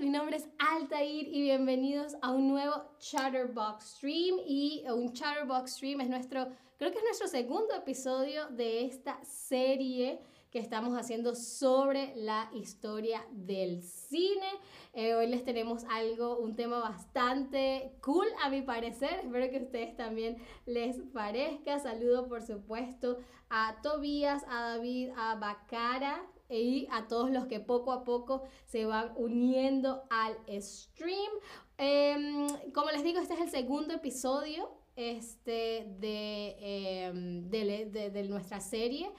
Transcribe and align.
mi 0.00 0.10
nombre 0.10 0.36
es 0.36 0.48
Altair 0.58 1.26
y 1.26 1.42
bienvenidos 1.42 2.14
a 2.22 2.30
un 2.30 2.46
nuevo 2.46 2.84
Chatterbox 3.00 3.96
Stream 3.96 4.36
y 4.46 4.84
un 4.88 5.12
Chatterbox 5.12 5.72
Stream 5.72 6.00
es 6.00 6.08
nuestro, 6.08 6.46
creo 6.76 6.92
que 6.92 6.98
es 6.98 7.04
nuestro 7.04 7.26
segundo 7.26 7.74
episodio 7.74 8.46
de 8.50 8.84
esta 8.84 9.18
serie 9.24 10.20
que 10.52 10.60
estamos 10.60 10.96
haciendo 10.96 11.34
sobre 11.34 12.14
la 12.14 12.48
historia 12.54 13.26
del 13.32 13.82
cine. 13.82 14.46
Eh, 14.92 15.14
hoy 15.14 15.26
les 15.26 15.44
tenemos 15.44 15.82
algo, 15.90 16.38
un 16.38 16.54
tema 16.54 16.78
bastante 16.78 17.96
cool 18.00 18.28
a 18.42 18.50
mi 18.50 18.62
parecer. 18.62 19.20
Espero 19.24 19.50
que 19.50 19.58
a 19.58 19.62
ustedes 19.62 19.96
también 19.96 20.36
les 20.64 21.00
parezca. 21.12 21.80
Saludo 21.80 22.28
por 22.28 22.42
supuesto 22.42 23.18
a 23.50 23.76
Tobías, 23.82 24.44
a 24.48 24.76
David, 24.76 25.10
a 25.16 25.34
Bacara 25.34 26.24
y 26.48 26.86
a 26.90 27.08
todos 27.08 27.30
los 27.30 27.46
que 27.46 27.60
poco 27.60 27.92
a 27.92 28.04
poco 28.04 28.42
se 28.66 28.86
van 28.86 29.12
uniendo 29.16 30.04
al 30.10 30.36
stream. 30.60 31.32
Em, 31.76 32.46
como 32.72 32.90
les 32.90 33.04
digo, 33.04 33.20
este 33.20 33.34
es 33.34 33.40
el 33.40 33.50
segundo 33.50 33.94
episodio 33.94 34.70
este, 34.96 35.86
de, 36.00 36.56
em, 36.58 37.48
de, 37.50 38.26
nuestra 38.28 38.60
serie. 38.60 39.10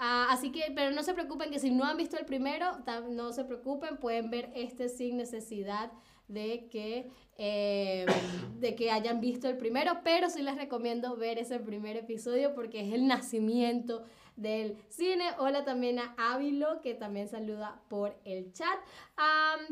Ah, 0.00 0.28
así 0.30 0.50
que, 0.50 0.72
pero 0.74 0.90
no 0.90 1.02
se 1.02 1.14
preocupen 1.14 1.50
que 1.50 1.58
si 1.58 1.70
no 1.70 1.84
han 1.84 1.96
visto 1.96 2.16
el 2.18 2.24
primero, 2.24 2.66
no 3.10 3.32
se 3.32 3.44
preocupen, 3.44 3.98
pueden 3.98 4.30
ver 4.30 4.50
este 4.54 4.88
sin 4.88 5.16
necesidad 5.16 5.92
de 6.28 6.68
que, 6.68 7.10
em, 7.36 8.06
de 8.60 8.74
que 8.74 8.90
hayan 8.90 9.20
visto 9.20 9.48
el 9.48 9.56
primero, 9.56 10.00
pero 10.04 10.28
sí 10.30 10.42
les 10.42 10.56
recomiendo 10.56 11.16
ver 11.16 11.38
ese 11.38 11.58
primer 11.58 11.96
episodio 11.96 12.54
porque 12.54 12.80
es 12.80 12.92
el 12.92 13.06
nacimiento 13.06 14.04
del 14.38 14.78
cine. 14.88 15.24
Hola 15.38 15.64
también 15.64 15.98
a 15.98 16.14
Ávilo, 16.16 16.80
que 16.80 16.94
también 16.94 17.28
saluda 17.28 17.82
por 17.88 18.16
el 18.24 18.52
chat. 18.52 18.78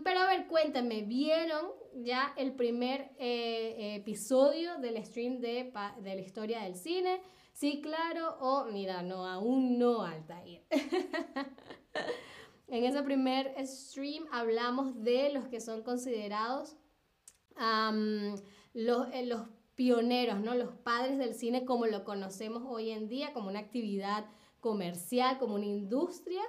pero 0.05 0.20
a 0.20 0.27
ver, 0.27 0.47
cuéntame, 0.48 1.03
¿vieron 1.03 1.70
ya 1.95 2.34
el 2.36 2.53
primer 2.53 3.12
eh, 3.19 3.95
episodio 3.97 4.78
del 4.78 5.03
stream 5.05 5.41
de, 5.41 5.73
de 6.00 6.14
la 6.14 6.20
historia 6.20 6.62
del 6.62 6.75
cine? 6.75 7.23
Sí, 7.53 7.81
claro, 7.81 8.36
o 8.41 8.64
mira, 8.67 9.03
no, 9.03 9.27
aún 9.27 9.78
no, 9.78 10.03
Altair. 10.03 10.62
en 12.69 12.84
ese 12.84 13.03
primer 13.03 13.55
stream 13.67 14.27
hablamos 14.33 15.03
de 15.03 15.33
los 15.33 15.47
que 15.47 15.61
son 15.61 15.83
considerados 15.83 16.77
los, 18.75 19.08
eh, 19.12 19.25
los 19.25 19.42
pioneros, 19.77 20.41
¿no? 20.41 20.55
Los 20.55 20.73
padres 20.73 21.19
del 21.19 21.34
cine 21.34 21.64
como 21.64 21.86
lo 21.86 22.05
conocemos 22.05 22.64
hoy 22.67 22.91
en 22.91 23.08
día, 23.08 23.33
como 23.33 23.48
una 23.48 23.61
actividad 23.61 24.27
comercial, 24.61 25.39
como 25.39 25.55
una 25.55 25.67
industria. 25.67 26.43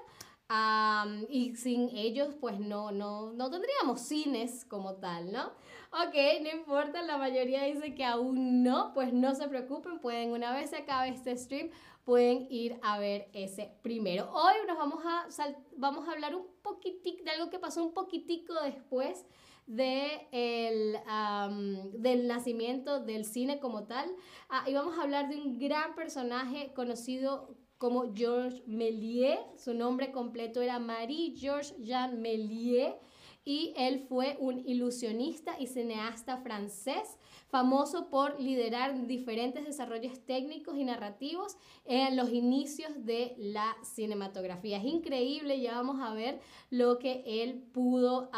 y 1.30 1.56
sin 1.56 1.90
ellos, 1.90 2.36
pues 2.40 2.60
no, 2.60 2.92
no, 2.92 3.34
no 3.34 3.50
tendríamos 3.50 4.02
cines 4.02 4.66
como 4.66 4.96
tal, 4.96 5.32
¿no? 5.32 5.52
Ok, 5.92 6.16
no 6.42 6.50
importa, 6.50 7.02
la 7.02 7.18
mayoría 7.18 7.64
dice 7.64 7.96
que 7.96 8.04
aún 8.06 8.64
no, 8.64 8.94
pues 8.94 9.14
no 9.14 9.36
se 9.36 9.48
preocupen, 9.48 10.00
pueden, 10.00 10.32
una 10.32 10.54
vez 10.54 10.70
se 10.70 10.78
acabe 10.78 11.10
este 11.10 11.36
stream, 11.38 11.70
pueden 12.04 12.48
ir 12.50 12.80
a 12.84 13.00
ver 13.00 13.30
ese 13.34 13.74
primero. 13.82 14.30
Hoy 14.34 14.54
nos 14.68 14.78
vamos 14.78 15.04
a, 15.06 15.28
vamos 15.76 16.08
a 16.08 16.14
hablar 16.14 16.36
un 16.36 16.46
poquitico 16.62 17.24
de 17.24 17.32
algo 17.32 17.50
que 17.50 17.60
pasó 17.60 17.84
un 17.84 17.94
poquitico 17.94 18.54
después 18.64 19.26
de 19.66 20.28
el, 20.32 20.98
del 22.02 22.28
nacimiento 22.28 23.02
del 23.02 23.26
cine 23.26 23.60
como 23.60 23.84
tal. 23.88 24.10
Ah, 24.50 24.64
y 24.68 24.74
vamos 24.74 24.98
a 24.98 25.04
hablar 25.04 25.28
de 25.28 25.36
un 25.36 25.60
gran 25.60 25.96
personaje 25.96 26.72
conocido 26.74 27.58
como 27.78 28.14
Georges 28.14 28.66
Méliès. 28.68 29.40
Su 29.58 29.74
nombre 29.74 30.12
completo 30.12 30.62
era 30.62 30.80
Marie-Georges 30.80 31.76
Jean 31.80 32.22
Méliès 32.22 32.96
y 33.48 33.74
él 33.78 34.06
fue 34.10 34.36
un 34.42 34.60
ilusionista 34.68 35.58
y 35.58 35.68
cineasta 35.68 36.36
francés, 36.36 37.18
famoso 37.48 38.10
por 38.10 38.38
liderar 38.42 39.08
diferentes 39.08 39.64
desarrollos 39.64 40.20
técnicos 40.26 40.78
y 40.78 40.84
narrativos 40.84 41.56
en 41.86 42.18
los 42.18 42.30
inicios 42.30 42.92
de 43.06 43.36
la 43.38 43.78
cinematografía. 43.84 44.80
Es 44.80 44.84
increíble, 44.84 45.62
ya 45.62 45.76
vamos 45.76 46.02
a 46.02 46.14
ver 46.14 46.42
lo 46.72 47.00
que 47.00 47.24
él 47.26 47.64
pudo 47.72 48.30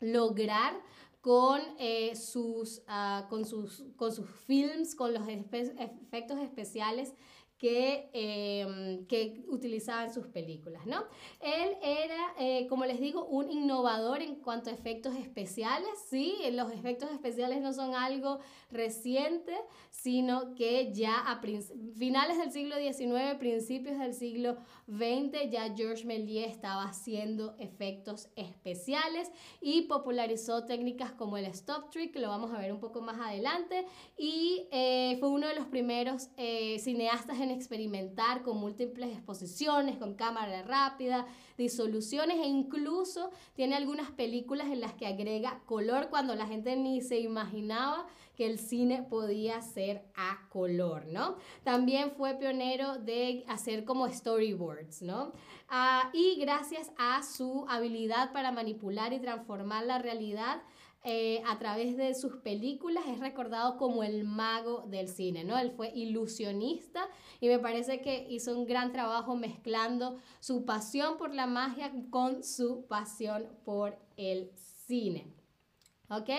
lograr 0.00 0.74
con, 1.22 1.62
eh, 1.78 2.14
sus, 2.14 2.82
ah, 2.88 3.26
con, 3.30 3.46
sus, 3.46 3.86
con 3.96 4.12
sus 4.12 4.28
films, 4.28 4.94
con 4.94 5.14
los 5.14 5.26
efectos 5.28 6.38
especiales 6.40 7.14
que, 7.62 8.10
eh, 8.12 9.04
que 9.08 9.44
utilizaba 9.46 10.02
en 10.02 10.12
sus 10.12 10.26
películas, 10.26 10.84
¿no? 10.84 11.04
Él 11.38 11.76
era, 11.80 12.34
eh, 12.36 12.66
como 12.66 12.86
les 12.86 12.98
digo, 12.98 13.24
un 13.26 13.52
innovador 13.52 14.20
en 14.20 14.34
cuanto 14.34 14.68
a 14.68 14.72
efectos 14.72 15.14
especiales, 15.14 15.88
¿sí? 16.10 16.34
Los 16.50 16.72
efectos 16.72 17.12
especiales 17.12 17.60
no 17.62 17.72
son 17.72 17.94
algo 17.94 18.40
reciente, 18.72 19.54
sino 19.90 20.56
que 20.56 20.92
ya 20.92 21.20
a 21.20 21.40
finales 21.96 22.38
del 22.38 22.50
siglo 22.50 22.74
XIX, 22.78 23.38
principios 23.38 23.96
del 23.96 24.14
siglo 24.14 24.56
XX, 24.88 25.48
ya 25.48 25.72
Georges 25.72 26.04
Méliès 26.04 26.50
estaba 26.50 26.82
haciendo 26.82 27.54
efectos 27.60 28.28
especiales 28.34 29.30
y 29.60 29.82
popularizó 29.82 30.64
técnicas 30.64 31.12
como 31.12 31.36
el 31.36 31.44
stop 31.44 31.90
trick, 31.90 32.12
que 32.12 32.18
lo 32.18 32.28
vamos 32.28 32.50
a 32.50 32.58
ver 32.58 32.72
un 32.72 32.80
poco 32.80 33.02
más 33.02 33.20
adelante, 33.20 33.86
y 34.18 34.66
eh, 34.72 35.16
fue 35.20 35.28
uno 35.28 35.46
de 35.46 35.54
los 35.54 35.66
primeros 35.66 36.28
cineastas 36.80 37.38
en 37.38 37.51
experimentar 37.52 38.42
con 38.42 38.58
múltiples 38.58 39.12
exposiciones, 39.12 39.96
con 39.96 40.14
cámara 40.14 40.62
rápida, 40.62 41.26
disoluciones 41.56 42.38
e 42.38 42.46
incluso 42.46 43.30
tiene 43.54 43.76
algunas 43.76 44.10
películas 44.10 44.68
en 44.68 44.80
las 44.80 44.94
que 44.94 45.06
agrega 45.06 45.60
color 45.66 46.08
cuando 46.10 46.34
la 46.34 46.46
gente 46.46 46.76
ni 46.76 47.00
se 47.00 47.20
imaginaba 47.20 48.06
que 48.36 48.46
el 48.46 48.58
cine 48.58 49.02
podía 49.02 49.60
ser 49.60 50.04
a 50.14 50.48
color, 50.48 51.06
¿no? 51.06 51.36
También 51.64 52.12
fue 52.12 52.34
pionero 52.34 52.98
de 52.98 53.44
hacer 53.46 53.84
como 53.84 54.08
storyboards, 54.08 55.02
¿no? 55.02 55.32
Ah, 55.68 56.10
y 56.12 56.36
gracias 56.40 56.90
a 56.98 57.22
su 57.22 57.66
habilidad 57.68 58.32
para 58.32 58.52
manipular 58.52 59.12
y 59.12 59.20
transformar 59.20 59.84
la 59.84 59.98
realidad, 59.98 60.62
eh, 61.04 61.42
a 61.46 61.58
través 61.58 61.96
de 61.96 62.14
sus 62.14 62.36
películas 62.36 63.04
es 63.08 63.18
recordado 63.18 63.76
como 63.76 64.04
el 64.04 64.22
mago 64.22 64.84
del 64.86 65.08
cine, 65.08 65.42
¿no? 65.42 65.58
Él 65.58 65.72
fue 65.72 65.90
ilusionista 65.94 67.08
y 67.40 67.48
me 67.48 67.58
parece 67.58 68.00
que 68.00 68.26
hizo 68.30 68.56
un 68.56 68.66
gran 68.66 68.92
trabajo 68.92 69.34
mezclando 69.34 70.18
su 70.38 70.64
pasión 70.64 71.16
por 71.18 71.34
la 71.34 71.48
magia 71.48 71.92
con 72.10 72.44
su 72.44 72.86
pasión 72.86 73.48
por 73.64 73.98
el 74.16 74.52
cine. 74.86 75.26
¿Ok? 76.08 76.30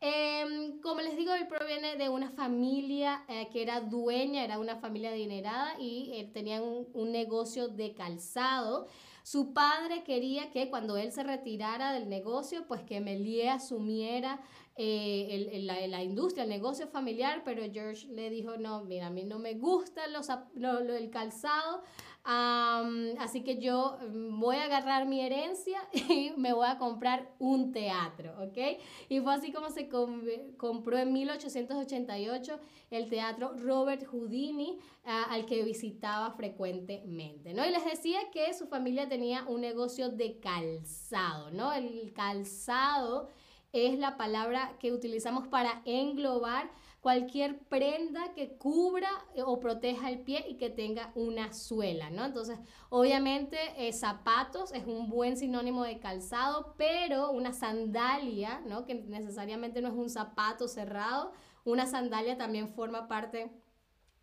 Em, 0.00 0.80
como 0.82 1.00
les 1.00 1.16
digo, 1.16 1.32
él 1.32 1.48
proviene 1.48 1.96
de 1.96 2.08
una 2.08 2.30
familia 2.30 3.24
eh, 3.28 3.48
que 3.50 3.62
era 3.62 3.80
dueña, 3.80 4.44
era 4.44 4.58
una 4.58 4.76
familia 4.76 5.10
adinerada 5.10 5.80
y 5.80 6.12
eh, 6.12 6.30
tenían 6.32 6.62
un 6.92 7.10
negocio 7.10 7.68
de 7.68 7.94
calzado. 7.94 8.86
Su 9.26 9.52
padre 9.52 10.04
quería 10.04 10.52
que 10.52 10.70
cuando 10.70 10.96
él 10.96 11.10
se 11.10 11.24
retirara 11.24 11.92
del 11.92 12.08
negocio, 12.08 12.64
pues 12.68 12.84
que 12.84 13.00
Melie 13.00 13.50
asumiera 13.50 14.40
eh, 14.76 15.64
la, 15.64 16.04
industria, 16.04 16.44
el 16.44 16.48
negocio 16.48 16.86
familiar, 16.86 17.42
pero 17.44 17.64
George 17.72 18.06
le 18.06 18.30
dijo, 18.30 18.56
no, 18.56 18.84
mira, 18.84 19.08
a 19.08 19.10
mí 19.10 19.24
no 19.24 19.40
me 19.40 19.54
gusta 19.54 20.06
los, 20.06 20.28
el 20.28 21.10
calzado, 21.10 21.82
así 22.26 23.42
que 23.42 23.58
yo 23.58 23.98
mm, 24.00 24.40
voy 24.40 24.56
a 24.56 24.64
agarrar 24.64 25.06
mi 25.06 25.20
herencia 25.20 25.78
y 25.92 26.32
me 26.36 26.52
voy 26.52 26.66
a 26.66 26.78
comprar 26.78 27.30
un 27.38 27.72
teatro, 27.72 28.34
¿ok? 28.42 28.78
Y 29.08 29.20
fue 29.20 29.34
así 29.34 29.52
como 29.52 29.70
se 29.70 29.88
compró 29.88 30.98
en 30.98 31.12
1888 31.12 32.58
el 32.90 33.08
teatro 33.08 33.52
Robert 33.56 34.04
Houdini, 34.06 34.78
al 35.04 35.46
que 35.46 35.62
visitaba 35.62 36.32
frecuentemente, 36.32 37.54
¿no? 37.54 37.64
Y 37.64 37.70
les 37.70 37.84
decía 37.84 38.18
que 38.32 38.52
su 38.54 38.66
familia 38.66 39.08
tenía 39.08 39.44
un 39.44 39.60
negocio 39.60 40.08
de 40.08 40.40
calzado, 40.40 41.50
¿no? 41.52 41.72
El 41.72 42.12
calzado 42.12 43.28
es 43.72 43.98
la 43.98 44.16
palabra 44.16 44.76
que 44.80 44.92
utilizamos 44.92 45.46
para 45.48 45.82
englobar 45.84 46.70
cualquier 47.06 47.60
prenda 47.68 48.34
que 48.34 48.56
cubra 48.58 49.08
eh, 49.36 49.42
o 49.44 49.60
proteja 49.60 50.10
el 50.10 50.22
pie 50.22 50.44
y 50.48 50.56
que 50.56 50.70
tenga 50.70 51.12
una 51.14 51.52
suela, 51.52 52.10
¿no? 52.10 52.24
Entonces, 52.24 52.58
obviamente, 52.88 53.56
eh, 53.76 53.92
zapatos 53.92 54.72
es 54.72 54.84
un 54.88 55.08
buen 55.08 55.36
sinónimo 55.36 55.84
de 55.84 56.00
calzado, 56.00 56.74
pero 56.76 57.30
una 57.30 57.52
sandalia, 57.52 58.60
¿no? 58.66 58.86
Que 58.86 58.96
necesariamente 58.96 59.80
no 59.80 59.86
es 59.86 59.94
un 59.94 60.10
zapato 60.10 60.66
cerrado, 60.66 61.30
una 61.64 61.86
sandalia 61.86 62.36
también 62.36 62.74
forma 62.74 63.06
parte 63.06 63.52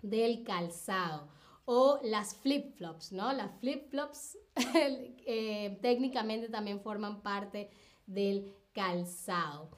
del 0.01 0.43
calzado. 0.43 1.29
O 1.63 2.01
las 2.03 2.35
flip-flops, 2.35 3.13
¿no? 3.13 3.31
Las 3.31 3.51
flip-flops 3.61 4.37
eh, 4.75 5.79
técnicamente 5.81 6.49
también 6.49 6.81
forman 6.81 7.21
parte 7.21 7.69
del 8.07 8.53
calzado. 8.73 9.69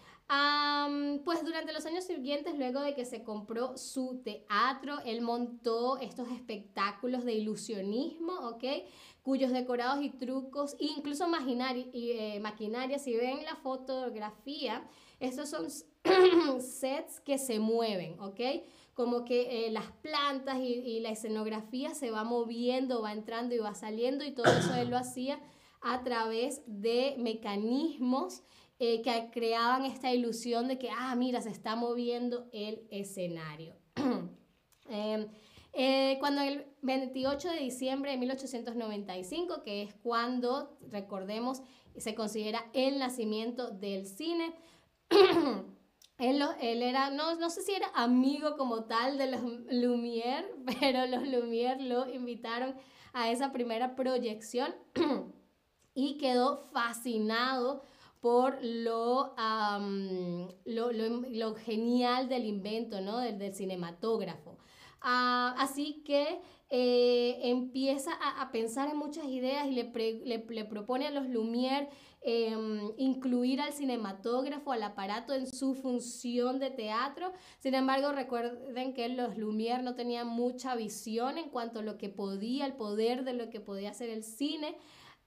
Pues 1.24 1.44
durante 1.44 1.74
los 1.74 1.86
años 1.86 2.04
siguientes, 2.04 2.57
luego 2.57 2.81
de 2.81 2.95
que 2.95 3.06
se 3.06 3.24
compró 3.24 3.77
su 3.77 4.22
teatro, 4.24 5.00
él 5.06 5.22
montó 5.22 5.98
estos 5.98 6.30
espectáculos 6.31 7.25
de 7.25 7.33
ilusionismo, 7.33 8.33
¿ok? 8.50 8.63
Cuyos 9.22 9.51
decorados 9.51 10.04
y 10.04 10.10
trucos, 10.10 10.75
incluso 10.80 11.27
y, 11.94 12.12
eh, 12.12 12.39
maquinaria, 12.42 13.00
si 13.00 13.16
ven 13.16 13.44
la 13.44 13.56
fotografía, 13.56 14.88
estos 15.19 15.50
son 15.50 15.68
sets 16.62 17.19
que 17.19 17.38
se 17.38 17.60
mueven, 17.60 18.19
¿ok? 18.19 18.39
Como 18.94 19.25
que 19.25 19.68
eh, 19.68 19.72
las 19.72 19.92
plantas 20.01 20.57
y, 20.57 20.74
y 20.74 21.00
la 21.01 21.10
escenografía 21.10 21.94
se 21.94 22.12
va 22.12 22.24
moviendo, 22.24 23.01
va 23.01 23.13
entrando 23.13 23.54
y 23.56 23.60
va 23.60 23.75
saliendo 23.75 24.24
y 24.24 24.31
todo 24.31 24.51
eso 24.51 24.74
él 24.75 24.89
lo 24.89 24.98
hacía 24.98 25.39
a 25.81 26.04
través 26.04 26.63
de 26.66 27.16
mecanismos 27.19 28.42
eh, 28.77 29.01
que 29.01 29.30
creaban 29.31 29.86
esta 29.86 30.13
ilusión 30.13 30.68
de 30.68 30.77
que, 30.77 30.89
ah, 30.89 31.16
mira, 31.16 31.42
se 31.42 31.50
está 31.50 31.75
moviendo 31.75 32.50
el 32.51 32.88
escenario. 32.92 33.75
Em, 34.88 35.27
eh, 35.74 36.18
cuando 36.19 36.42
el 36.42 36.68
28 36.83 37.50
de 37.50 37.60
diciembre 37.60 38.12
de 38.12 38.18
1895, 38.18 39.63
que 39.63 39.81
es 39.81 39.95
cuando, 39.95 40.77
recordemos, 40.92 41.63
se 41.98 42.13
considera 42.13 42.69
el 42.74 43.00
nacimiento 43.00 43.72
del 43.72 44.06
cine, 44.06 44.54
él, 46.18 46.44
él, 46.62 46.83
era, 46.83 47.10
no, 47.10 47.36
no 47.36 47.50
sé 47.50 47.62
si 47.62 47.74
era 47.74 47.88
amigo 47.95 48.57
como 48.57 48.86
tal 48.86 49.18
de 49.18 49.31
los 49.31 49.42
Lumière, 49.42 50.45
pero 50.80 51.07
los 51.07 51.24
Lumière 51.24 51.81
lo 51.81 52.07
invitaron 52.13 52.75
a 53.13 53.31
esa 53.31 53.51
primera 53.51 53.95
proyección 53.95 54.75
y 55.95 56.18
quedó 56.18 56.69
fascinado 56.72 57.83
por 58.25 58.57
lo, 58.63 59.36
lo, 60.66 60.92
lo, 60.92 61.54
genial 61.54 62.27
del 62.27 62.45
invento, 62.45 63.00
¿no? 63.00 63.19
Del, 63.19 63.38
del 63.38 63.54
cinematógrafo. 63.54 64.57
Ah, 65.00 65.54
así 65.60 66.01
que 66.04 66.42
eh, 66.72 67.38
empieza 67.44 68.13
a, 68.13 68.42
a, 68.42 68.51
pensar 68.51 68.89
en 68.89 68.98
muchas 68.98 69.25
ideas 69.25 69.68
y 69.68 69.74
le, 69.75 69.92
le, 70.25 70.44
le 70.44 70.66
propone 70.66 71.06
a 71.06 71.12
los 71.12 71.27
Lumière 71.27 71.88
em, 72.24 72.94
incluir 72.98 73.62
al 73.62 73.74
cinematógrafo, 73.74 74.72
al 74.72 74.81
aparato 74.81 75.36
en 75.36 75.45
su 75.45 75.75
función 75.75 76.57
de 76.57 76.72
teatro. 76.72 77.31
Sin 77.60 77.75
embargo, 77.75 78.12
recuerden 78.12 78.95
que 78.95 79.07
los 79.10 79.38
Lumière 79.38 79.83
no 79.83 79.94
tenían 79.94 80.25
mucha 80.25 80.75
visión 80.75 81.38
en 81.38 81.51
cuanto 81.51 81.81
a 81.81 81.83
lo 81.83 82.00
que 82.00 82.10
podía, 82.10 82.66
el 82.66 82.74
poder 82.74 83.24
de 83.24 83.33
lo 83.33 83.51
que 83.51 83.60
podía 83.60 83.92
hacer 83.92 84.10
el 84.10 84.24
cine. 84.24 84.75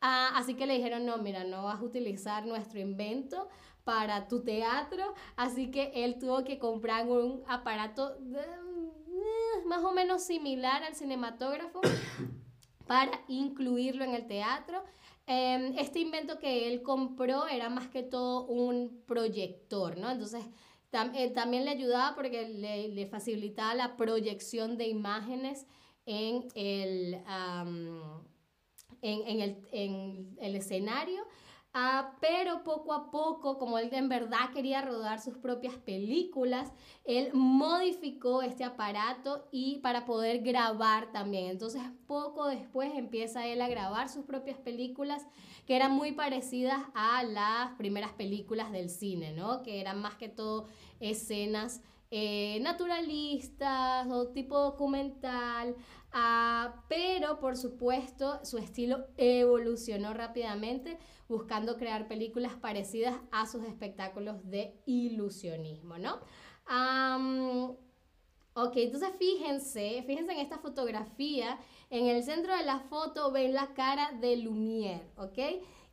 Ah, 0.01 0.31
así 0.37 0.55
que 0.55 0.67
le 0.67 0.75
dijeron, 0.75 1.05
no, 1.05 1.19
mira, 1.19 1.45
no 1.45 1.65
vas 1.65 1.81
a 1.81 1.85
utilizar 1.85 2.47
nuestro 2.47 2.79
invento 2.79 3.49
para 3.85 4.29
tu 4.29 4.45
teatro, 4.45 5.15
así 5.35 5.71
que 5.71 5.91
él 5.95 6.19
tuvo 6.19 6.45
que 6.45 6.59
comprar 6.59 7.07
un 7.07 7.43
aparato 7.49 8.17
eh, 8.17 9.65
más 9.67 9.83
o 9.83 9.93
menos 9.93 10.23
similar 10.23 10.85
al 10.85 10.95
cinematógrafo 10.95 11.81
para 12.87 13.11
incluirlo 13.29 14.05
en 14.05 14.15
el 14.15 14.27
teatro. 14.27 14.85
Em, 15.27 15.77
este 15.79 16.01
invento 16.01 16.39
que 16.39 16.69
él 16.69 16.83
compró 16.83 17.47
era 17.49 17.69
más 17.69 17.89
que 17.89 18.03
todo 18.03 18.47
un 18.47 19.03
proyector, 19.07 19.99
¿no? 19.99 20.11
Entonces, 20.11 20.45
eh, 21.15 21.31
también 21.31 21.65
le 21.65 21.73
ayudaba 21.73 22.15
porque 22.15 22.49
le, 22.49 22.89
le, 22.89 23.07
facilitaba 23.07 23.75
la 23.75 23.97
proyección 23.97 24.79
de 24.79 24.87
imágenes 24.89 25.67
en 26.07 26.49
el 26.55 27.23
en, 29.03 29.41
el, 29.41 29.69
en 29.73 30.37
el 30.41 30.57
escenario. 30.57 31.25
Ah, 31.75 32.17
pero 32.21 32.65
poco 32.65 32.95
a 32.95 33.11
poco, 33.11 33.59
como 33.59 33.79
él 33.79 33.91
en 33.93 34.09
verdad 34.09 34.51
quería 34.55 34.81
rodar 34.81 35.21
sus 35.21 35.37
propias 35.37 35.75
películas, 35.75 36.73
él 37.05 37.31
modificó 37.35 38.41
este 38.43 38.65
aparato 38.65 39.47
y 39.53 39.79
para 39.79 40.07
poder 40.07 40.43
grabar 40.43 41.13
también. 41.13 41.51
Entonces, 41.51 41.83
poco 42.07 42.47
después 42.47 42.93
empieza 42.95 43.47
él 43.47 43.61
a 43.61 43.69
grabar 43.69 44.09
sus 44.09 44.25
propias 44.25 44.59
películas 44.59 45.27
que 45.67 45.77
eran 45.77 45.93
muy 45.93 46.13
parecidas 46.13 46.81
a 46.95 47.23
las 47.23 47.73
primeras 47.77 48.13
películas 48.13 48.73
del 48.73 48.89
cine, 48.89 49.33
¿no? 49.33 49.63
Que 49.63 49.81
eran 49.81 50.01
más 50.01 50.17
que 50.17 50.29
todo 50.29 50.67
escenas 51.01 51.83
eh, 52.11 52.59
naturalistas 52.63 54.07
o 54.11 54.29
tipo 54.29 54.59
documental, 54.59 55.77
ah, 56.13 56.85
pero 56.89 57.39
por 57.39 57.57
supuesto 57.57 58.45
su 58.45 58.59
estilo 58.59 59.07
evolucionó 59.17 60.15
rápidamente 60.15 60.99
buscando 61.29 61.77
crear 61.77 62.09
películas 62.09 62.55
parecidas 62.55 63.17
a 63.31 63.47
sus 63.47 63.65
espectáculos 63.65 64.37
de 64.49 64.75
ilusionismo, 64.87 65.99
¿no? 65.99 66.21
ok, 68.55 68.73
entonces 68.77 69.11
fíjense, 69.19 70.03
fíjense 70.07 70.33
en 70.33 70.41
esta 70.41 70.59
fotografía, 70.59 71.59
en 71.91 72.07
el 72.07 72.23
centro 72.23 72.55
de 72.57 72.65
la 72.65 72.81
foto 72.81 73.31
ven 73.31 73.55
la 73.55 73.73
cara 73.73 74.13
de 74.21 74.37
Lumière, 74.37 75.03
¿ok? 75.17 75.39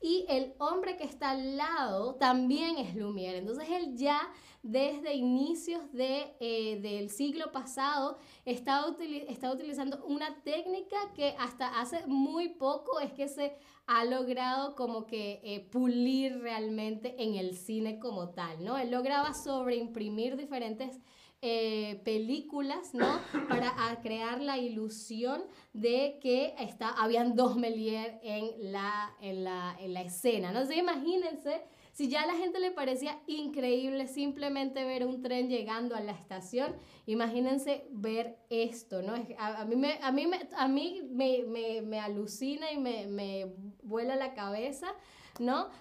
Y 0.06 0.24
el 0.30 0.54
hombre 0.60 0.98
que 0.98 1.04
está 1.04 1.32
al 1.32 1.58
lado 1.58 2.14
también 2.14 2.78
es 2.78 2.94
Lumière, 2.96 3.38
entonces 3.40 3.68
él 3.72 3.98
ya 3.98 4.22
desde 4.62 5.16
inicios 5.16 5.92
de, 5.94 6.36
eh, 6.40 6.80
del 6.80 7.10
siglo 7.10 7.52
pasado 7.52 8.20
está, 8.46 8.86
utilizando 8.88 10.06
una 10.06 10.44
técnica 10.44 10.96
que 11.16 11.36
hasta 11.40 11.80
hace 11.80 12.06
muy 12.06 12.50
poco 12.50 13.00
es 13.00 13.14
que 13.14 13.28
se 13.28 13.56
ha 13.88 14.06
logrado 14.06 14.76
como 14.76 15.08
que 15.08 15.42
eh, 15.44 15.68
pulir 15.72 16.40
realmente 16.40 17.16
en 17.18 17.34
el 17.34 17.58
cine 17.58 17.98
como 17.98 18.30
tal, 18.30 18.64
¿no? 18.64 18.78
Él 18.78 18.92
lograba 18.92 19.34
sobreimprimir 19.34 20.38
diferentes 20.38 21.00
eh, 21.48 22.02
películas, 22.04 22.96
¿no? 22.96 23.20
Para 23.50 23.72
crear 24.02 24.42
la 24.42 24.58
ilusión 24.58 25.44
de 25.74 26.18
que 26.20 26.56
está, 26.58 26.90
habían 26.90 27.36
dos 27.36 27.56
Melier 27.56 28.20
en 28.24 28.72
la, 28.72 29.16
en 29.22 29.44
la, 29.44 29.78
en 29.80 29.94
la 29.94 30.02
escena, 30.02 30.52
¿no? 30.52 30.62
Entonces 30.62 30.82
imagínense 30.82 31.62
si 31.94 32.10
ya 32.10 32.24
a 32.24 32.26
la 32.26 32.34
gente 32.34 32.60
le 32.60 32.72
parecía 32.72 33.22
increíble 33.28 34.08
simplemente 34.08 34.84
ver 34.84 35.06
un 35.06 35.22
tren 35.22 35.48
llegando 35.48 35.96
a 35.96 36.02
la 36.02 36.14
estación, 36.14 36.76
imagínense 37.06 37.86
ver 37.92 38.40
esto, 38.50 39.04
¿no? 39.04 39.14
A, 39.38 39.62
a 39.62 39.66
mí, 39.66 39.76
me, 39.76 40.00
a 40.02 40.12
mí, 40.12 40.26
me, 40.26 40.50
a 40.58 40.68
mí 40.68 41.04
me, 41.12 41.44
me, 41.44 41.84
me 41.84 42.00
alucina 42.00 42.72
y 42.72 42.80
me, 42.80 43.06
me 43.06 43.54
vuela 43.84 44.16
la 44.16 44.34
cabeza. 44.34 44.88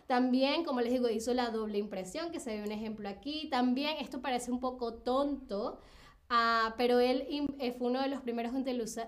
También, 0.06 0.64
como 0.64 0.80
les 0.80 0.92
digo, 0.92 1.08
hizo 1.08 1.34
la 1.34 1.50
doble 1.50 1.78
impresión, 1.78 2.30
que 2.30 2.40
se 2.40 2.56
ve 2.56 2.62
un 2.64 2.72
ejemplo 2.72 3.08
aquí. 3.08 3.48
También, 3.50 3.96
esto 4.00 4.20
parece 4.20 4.50
un 4.50 4.60
poco 4.60 4.94
tonto, 4.94 5.80
uh, 6.30 6.72
pero 6.76 7.00
él 7.00 7.26
eh, 7.58 7.72
fue 7.72 7.88
uno 7.88 8.00
de 8.02 8.08
los 8.08 8.20
primeros 8.20 8.52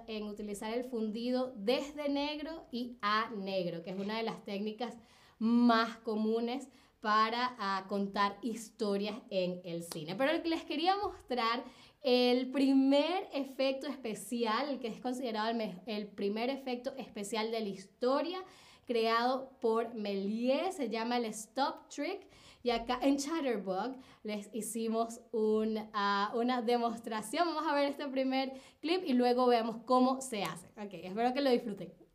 en, 0.06 0.22
utilizar 0.24 0.72
el 0.72 0.84
fundido 0.84 1.52
desde 1.56 2.08
negro 2.08 2.66
y 2.70 2.96
a 3.02 3.30
negro, 3.30 3.82
que 3.82 3.90
es 3.90 3.98
una 3.98 4.16
de 4.16 4.22
las 4.22 4.44
técnicas 4.44 4.94
más 5.38 5.98
comunes 5.98 6.68
para 7.00 7.56
uh, 7.58 7.88
contar 7.88 8.38
historias 8.42 9.16
en 9.30 9.60
el 9.64 9.82
cine. 9.84 10.16
Pero 10.16 10.32
les 10.44 10.64
quería 10.64 10.96
mostrar 10.96 11.62
el 12.06 12.52
primer 12.52 13.28
efecto 13.32 13.88
especial, 13.88 14.68
el 14.68 14.78
que 14.78 14.86
es 14.86 15.00
considerado 15.00 15.56
el, 15.86 16.06
primer 16.06 16.50
efecto 16.50 16.94
especial 16.96 17.50
de 17.50 17.60
la 17.60 17.68
historia, 17.68 18.38
creado 18.86 19.50
por 19.60 19.94
Méliès, 19.94 20.76
se 20.76 20.88
llama 20.88 21.18
el 21.18 21.26
Stop 21.26 21.88
Trick. 21.88 22.26
Y 22.62 22.70
acá 22.70 22.98
en 23.00 23.16
Chatterbug 23.16 23.94
les 24.24 24.48
hicimos 24.52 25.20
un, 25.30 25.76
uh, 25.78 26.36
una 26.36 26.62
demostración. 26.62 27.46
Vamos 27.46 27.70
a 27.70 27.74
ver 27.74 27.90
este 27.90 28.08
primer 28.08 28.52
clip 28.80 29.02
y 29.06 29.12
luego 29.12 29.46
veamos 29.46 29.76
cómo 29.84 30.20
se 30.20 30.42
hace. 30.42 30.66
Ok, 30.76 30.94
espero 30.94 31.32
que 31.32 31.42
lo 31.42 31.50
disfruten. 31.50 32.05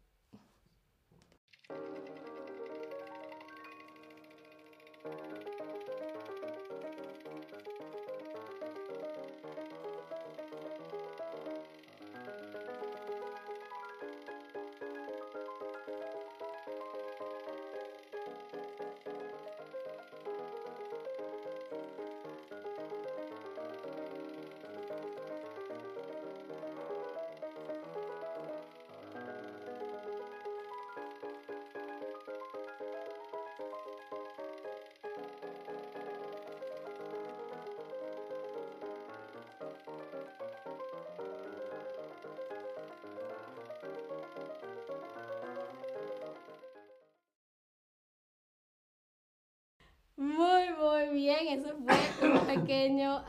Ese 51.54 51.74
fue 52.20 52.30
un 52.30 52.46
pequeño 52.66 53.24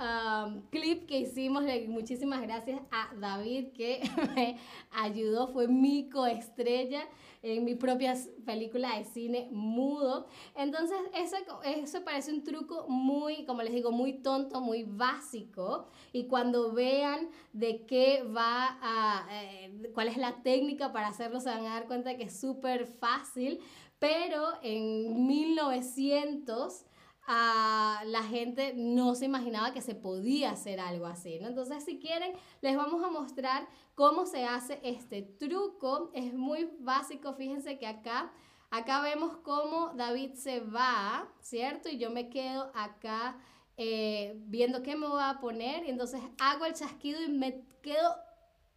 clip 0.70 1.06
que 1.06 1.20
hicimos. 1.20 1.64
Muchísimas 1.88 2.42
gracias 2.42 2.80
a 2.90 3.14
David 3.18 3.68
que 3.72 4.00
me 4.34 4.58
ayudó, 4.92 5.48
fue 5.48 5.68
mi 5.68 6.08
coestrella 6.08 7.02
en 7.42 7.64
mi 7.64 7.74
propia 7.74 8.14
película 8.44 8.96
de 8.96 9.04
cine 9.04 9.48
mudo. 9.50 10.26
Entonces, 10.54 10.98
eso, 11.14 11.36
eso 11.64 12.04
parece 12.04 12.32
un 12.32 12.44
truco 12.44 12.86
muy, 12.88 13.44
como 13.44 13.62
les 13.62 13.74
digo, 13.74 13.90
muy 13.90 14.22
tonto, 14.22 14.60
muy 14.60 14.84
básico. 14.84 15.88
Y 16.12 16.28
cuando 16.28 16.72
vean 16.72 17.28
de 17.52 17.84
qué 17.84 18.22
va 18.22 18.78
a, 18.80 19.26
eh, 19.32 19.90
cuál 19.92 20.08
es 20.08 20.16
la 20.16 20.42
técnica 20.42 20.92
para 20.92 21.08
hacerlo, 21.08 21.40
se 21.40 21.48
van 21.48 21.66
a 21.66 21.74
dar 21.74 21.86
cuenta 21.86 22.16
que 22.16 22.24
es 22.24 22.38
súper 22.38 22.86
fácil. 22.86 23.58
Pero 23.98 24.52
en 24.62 25.26
1900 25.26 26.86
la 27.26 28.22
gente 28.28 28.74
no 28.74 29.14
se 29.14 29.26
imaginaba 29.26 29.72
que 29.72 29.80
se 29.80 29.94
podía 29.94 30.50
hacer 30.50 30.80
algo 30.80 31.06
así, 31.06 31.38
¿no? 31.38 31.48
Entonces, 31.48 31.84
si 31.84 31.98
quieren, 31.98 32.32
les 32.60 32.76
vamos 32.76 33.02
a 33.04 33.10
mostrar 33.10 33.68
cómo 33.94 34.26
se 34.26 34.44
hace 34.44 34.80
este 34.82 35.22
truco. 35.22 36.10
Es 36.14 36.34
muy 36.34 36.70
básico, 36.80 37.34
fíjense 37.34 37.78
que 37.78 37.86
acá, 37.86 38.32
acá 38.70 39.00
vemos 39.02 39.36
cómo 39.38 39.92
David 39.94 40.34
se 40.34 40.60
va, 40.60 41.28
¿cierto? 41.40 41.88
Y 41.88 41.98
yo 41.98 42.10
me 42.10 42.28
quedo 42.28 42.72
acá 42.74 43.38
eh, 43.76 44.34
viendo 44.46 44.82
qué 44.82 44.96
me 44.96 45.06
voy 45.06 45.22
a 45.22 45.38
poner. 45.40 45.84
Y 45.86 45.90
entonces 45.90 46.20
hago 46.40 46.64
el 46.64 46.74
chasquido 46.74 47.22
y 47.22 47.28
me 47.28 47.64
quedo 47.82 48.16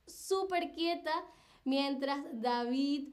súper 0.06 0.72
quieta 0.72 1.12
mientras 1.64 2.20
David 2.32 3.10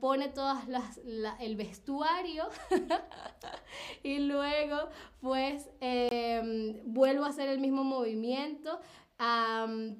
pone 0.00 0.28
todas 0.28 0.66
las, 0.68 1.00
el 1.40 1.56
vestuario 1.56 2.48
y 4.02 4.18
luego 4.18 4.88
pues 5.20 5.68
em, 5.80 6.80
vuelvo 6.84 7.24
a 7.24 7.28
hacer 7.28 7.48
el 7.48 7.60
mismo 7.60 7.84
movimiento 7.84 8.80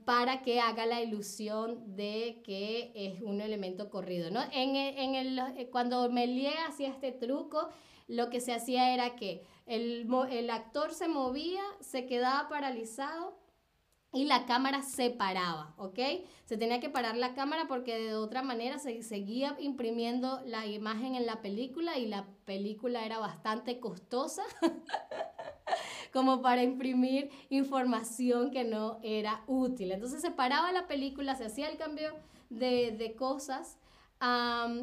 para 0.05 0.43
que 0.43 0.61
haga 0.61 0.87
la 0.87 1.03
ilusión 1.03 1.97
de 1.97 2.41
que 2.45 2.93
es 2.95 3.21
un 3.21 3.41
elemento 3.41 3.91
corrido, 3.91 4.31
¿no? 4.31 4.41
En, 4.53 4.77
en 4.77 5.15
el, 5.17 5.39
eh, 5.57 5.69
cuando 5.73 6.09
Melie 6.09 6.55
hacía 6.69 6.89
este 6.89 7.11
truco, 7.11 7.69
lo 8.07 8.31
que 8.31 8.41
se 8.41 8.53
hacía 8.53 8.95
era 8.95 9.17
que 9.17 9.45
el, 9.67 10.09
el 10.31 10.51
actor 10.51 10.95
se 10.95 11.09
movía, 11.09 11.63
se 11.81 12.07
quedaba 12.07 12.49
paralizado 12.49 13.37
y 14.13 14.25
la 14.25 14.47
cámara 14.47 14.83
se 14.83 15.11
paraba, 15.11 15.75
¿ok? 15.77 15.99
Se 16.47 16.57
tenía 16.57 16.81
que 16.81 16.89
parar 16.89 17.17
la 17.17 17.35
cámara 17.35 17.67
porque 17.69 17.99
de 17.99 18.15
otra 18.15 18.43
manera 18.43 18.79
se 18.79 19.03
seguía 19.03 19.55
imprimiendo 19.61 20.41
la 20.47 20.67
imagen 20.67 21.15
en 21.15 21.27
la 21.27 21.43
película 21.43 21.99
y 21.99 22.07
la 22.07 22.27
película 22.47 23.05
era 23.05 23.19
bastante 23.19 23.81
costosa 23.81 24.43
como 26.13 26.41
para 26.41 26.63
imprimir 26.63 27.31
información 27.51 28.51
que 28.51 28.65
no 28.65 28.99
era 29.03 29.43
útil. 29.47 29.93
Entonces 29.93 30.23
se 30.23 30.31
paraba 30.31 30.73
la 30.73 30.87
película, 30.87 31.35
se 31.35 31.45
hacía 31.45 31.69
el 31.69 31.77
cambio 31.77 32.15
de, 32.49 33.15
cosas 33.19 33.77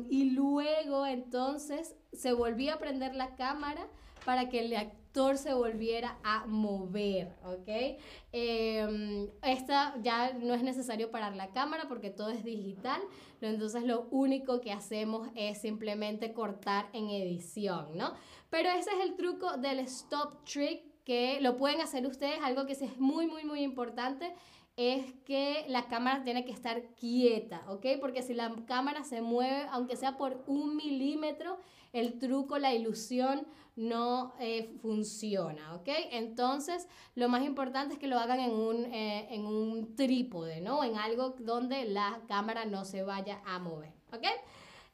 y 0.09 0.31
luego 0.31 1.05
entonces 1.07 1.95
se 2.13 2.31
volvía 2.33 2.75
a 2.75 2.79
prender 2.79 3.15
la 3.15 3.35
cámara 3.35 3.87
para 4.23 4.49
que 4.49 4.59
el 4.59 4.69
se 5.15 5.53
volviera 5.53 6.17
a 6.23 6.45
mover, 6.45 7.33
¿ok? 7.45 7.97
Em, 8.33 9.29
esta 9.43 9.95
ya 10.01 10.33
no 10.33 10.53
es 10.53 10.61
necesario 10.61 11.09
parar 11.09 11.35
la 11.37 11.51
cámara 11.51 11.85
porque 11.87 12.09
todo 12.09 12.31
es 12.31 12.43
digital, 12.43 13.01
entonces 13.39 13.83
lo 13.83 14.07
único 14.11 14.59
que 14.59 14.73
hacemos 14.73 15.29
es 15.35 15.61
simplemente 15.61 16.33
cortar 16.33 16.89
en 16.91 17.09
edición, 17.09 17.97
¿no? 17.97 18.13
Pero 18.49 18.69
ese 18.69 18.89
es 18.91 19.05
el 19.05 19.15
truco 19.15 19.55
del 19.57 19.79
stop 19.79 20.43
trick 20.43 20.83
que 21.05 21.39
lo 21.39 21.55
pueden 21.55 21.79
hacer 21.79 22.05
ustedes, 22.05 22.39
algo 22.41 22.65
que 22.65 22.73
es 22.73 22.97
muy, 22.97 23.25
muy, 23.27 23.45
muy 23.45 23.61
importante 23.61 24.33
es 24.75 25.13
que 25.25 25.63
la 25.69 25.87
cámara 25.87 26.23
tiene 26.23 26.43
que 26.43 26.51
estar 26.51 26.83
quieta, 26.95 27.63
¿ok? 27.69 27.85
Porque 28.01 28.21
si 28.21 28.33
la 28.33 28.53
cámara 28.67 29.05
se 29.05 29.21
mueve, 29.21 29.65
aunque 29.71 29.95
sea 29.95 30.17
por 30.17 30.43
un 30.47 30.75
milímetro, 30.75 31.57
el 31.95 32.19
truco, 32.19 32.59
la 32.59 32.73
ilusión 32.73 33.47
no 33.77 34.33
eh, 34.39 34.77
funciona, 34.81 35.75
¿ok? 35.75 35.89
Entonces, 36.11 36.87
lo 37.15 37.29
más 37.29 37.43
importante 37.43 37.93
es 37.93 37.99
que 37.99 38.07
lo 38.07 38.19
hagan 38.19 38.39
en 38.39 38.51
un, 38.51 38.85
eh, 38.85 39.27
en 39.31 39.45
un 39.45 39.95
trípode, 39.95 40.59
¿no? 40.61 40.83
En 40.83 40.97
algo 40.97 41.35
donde 41.39 41.85
la 41.85 42.21
cámara 42.27 42.65
no 42.65 42.83
se 42.85 43.03
vaya 43.03 43.41
a 43.45 43.59
mover, 43.59 43.93
¿ok? 44.13 44.25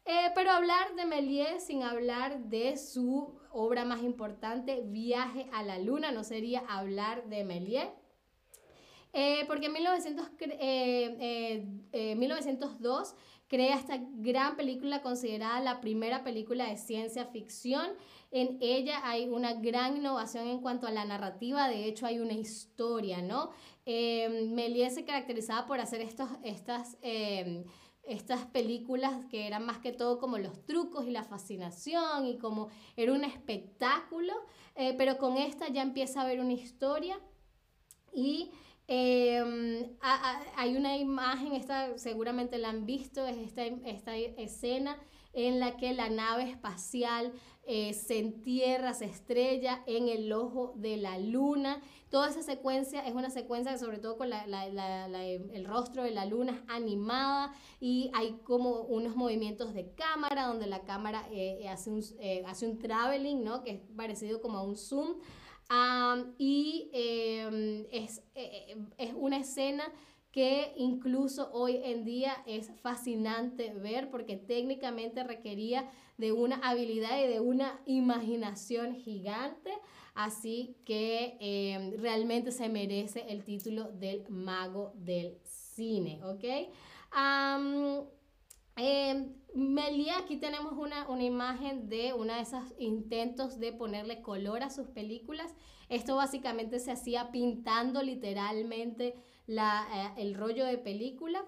Eh, 0.05 0.31
pero 0.33 0.51
hablar 0.51 0.95
de 0.95 1.05
Méliès 1.05 1.65
sin 1.65 1.83
hablar 1.83 2.39
de 2.45 2.77
su 2.77 3.39
obra 3.51 3.83
más 3.83 4.03
importante, 4.03 4.81
Viaje 4.83 5.47
a 5.53 5.63
la 5.63 5.79
Luna, 5.79 6.11
no 6.11 6.23
sería 6.23 6.59
hablar 6.67 7.27
de 7.29 7.43
Méliès. 7.43 7.89
porque 9.47 9.65
en 9.65 9.73
1900, 9.73 10.31
1902 12.17 13.15
crea 13.51 13.75
esta 13.75 13.99
gran 13.99 14.55
película 14.55 15.01
considerada 15.01 15.59
la 15.59 15.81
primera 15.81 16.23
película 16.23 16.69
de 16.69 16.77
ciencia 16.77 17.25
ficción. 17.25 17.85
En 18.31 18.57
ella 18.61 19.01
hay 19.03 19.27
una 19.27 19.55
gran 19.55 19.97
innovación 19.97 20.47
en 20.47 20.61
cuanto 20.61 20.87
a 20.87 20.91
la 20.91 21.03
narrativa, 21.03 21.67
de 21.67 21.83
hecho 21.83 22.05
hay 22.05 22.19
una 22.19 22.31
historia, 22.31 23.21
¿no? 23.21 23.49
Eh, 23.85 24.47
Méliès 24.53 24.95
se 24.95 25.03
caracterizaba 25.03 25.67
por 25.67 25.81
hacer 25.81 25.99
estos, 25.99 26.29
estas... 26.43 26.97
Em, 27.01 27.65
estas 28.03 28.47
películas 28.47 29.25
que 29.29 29.45
eran 29.45 29.63
más 29.63 29.77
que 29.77 29.91
todo 29.91 30.17
como 30.17 30.39
los 30.39 30.65
trucos 30.65 31.05
y 31.05 31.11
la 31.11 31.23
fascinación 31.23 32.25
y 32.25 32.39
como 32.39 32.69
era 32.97 33.13
un 33.13 33.23
espectáculo, 33.23 34.33
eh, 34.75 34.95
pero 34.97 35.19
con 35.19 35.37
esta 35.37 35.69
ya 35.69 35.83
empieza 35.83 36.19
a 36.19 36.23
haber 36.23 36.39
una 36.39 36.53
historia 36.53 37.19
y 38.11 38.49
Em, 38.87 39.97
hay 40.01 40.75
una 40.75 40.97
imagen, 40.97 41.53
esta 41.53 41.97
seguramente 41.97 42.57
la 42.57 42.69
han 42.69 42.85
visto, 42.85 43.25
es 43.25 43.37
esta, 43.37 43.65
esta 43.65 44.17
escena 44.17 44.97
en 45.33 45.59
la 45.59 45.77
que 45.77 45.93
la 45.93 46.09
nave 46.09 46.49
espacial 46.49 47.31
eh, 47.63 47.93
se 47.93 48.19
entierra, 48.19 48.93
se 48.93 49.05
estrella 49.05 49.83
en 49.85 50.09
el 50.09 50.33
ojo 50.33 50.73
de 50.75 50.97
la 50.97 51.17
luna. 51.19 51.81
Toda 52.09 52.29
esa 52.29 52.41
secuencia 52.41 53.05
es 53.05 53.13
una 53.13 53.29
secuencia 53.29 53.77
sobre 53.77 53.99
todo 53.99 54.17
con 54.17 54.29
la, 54.29 54.45
la, 54.47 54.67
la, 54.67 55.23
el 55.23 55.65
rostro 55.65 56.03
de 56.03 56.11
la 56.11 56.25
luna 56.25 56.61
animada 56.67 57.53
y 57.79 58.11
hay 58.13 58.39
como 58.43 58.81
unos 58.81 59.15
movimientos 59.15 59.73
de 59.73 59.93
cámara 59.93 60.47
donde 60.47 60.67
la 60.67 60.81
cámara 60.81 61.25
eh, 61.31 61.69
hace, 61.69 61.91
un, 61.91 62.03
eh, 62.19 62.43
hace 62.47 62.67
un 62.67 62.79
traveling, 62.79 63.43
¿no? 63.43 63.63
que 63.63 63.71
es 63.71 63.79
parecido 63.95 64.41
como 64.41 64.57
a 64.57 64.63
un 64.63 64.75
zoom 64.75 65.19
y 66.37 66.89
em, 66.93 67.85
es, 67.91 68.21
eh, 68.35 68.75
es 68.97 69.13
una 69.15 69.37
escena 69.37 69.83
que 70.31 70.73
incluso 70.77 71.51
hoy 71.51 71.79
en 71.83 72.03
día 72.05 72.43
es 72.45 72.71
fascinante 72.81 73.73
ver 73.73 74.09
porque 74.09 74.37
técnicamente 74.37 75.23
requería 75.23 75.89
de 76.17 76.31
una 76.31 76.55
habilidad 76.57 77.21
y 77.21 77.27
de 77.27 77.39
una 77.41 77.81
imaginación 77.85 78.95
gigante, 78.95 79.71
así 80.13 80.77
que 80.85 81.37
em, 81.39 81.99
realmente 82.01 82.51
se 82.51 82.69
merece 82.69 83.25
el 83.29 83.43
título 83.43 83.91
del 83.91 84.23
mago 84.29 84.93
del 84.95 85.37
cine, 85.43 86.21
¿ok? 86.23 86.69
Eh, 88.83 89.27
aquí 90.17 90.37
tenemos 90.37 90.73
una, 90.73 91.05
imagen 91.23 91.87
de 91.87 92.13
uno 92.13 92.33
de 92.33 92.41
esos 92.41 92.63
intentos 92.79 93.59
de 93.59 93.73
ponerle 93.73 94.23
color 94.23 94.63
a 94.63 94.71
sus 94.71 94.87
películas. 94.87 95.53
Esto 95.87 96.15
básicamente 96.15 96.79
se 96.79 96.91
hacía 96.91 97.31
pintando 97.31 98.01
literalmente 98.01 99.13
la, 99.45 99.85
eh, 99.93 100.21
el 100.23 100.33
rollo 100.33 100.65
de 100.65 100.79
película. 100.79 101.45